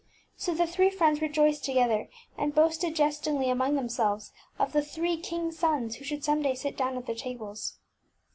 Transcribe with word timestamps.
So 0.35 0.55
the 0.55 0.65
three 0.65 0.89
friends 0.89 1.21
rejoiced 1.21 1.63
to 1.65 1.73
gether, 1.73 2.09
and 2.35 2.55
boasted 2.55 2.95
jest 2.95 3.25
ingly 3.25 3.51
among 3.51 3.75
themselves 3.75 4.31
of 4.57 4.73
the 4.73 4.81
three 4.81 5.15
kingsŌĆÖ 5.21 5.53
sons 5.53 5.95
who 5.97 6.03
should 6.05 6.23
some 6.23 6.41
day 6.41 6.55
sit 6.55 6.75
down 6.75 6.97
at 6.97 7.05
their 7.05 7.13
tables. 7.15 7.77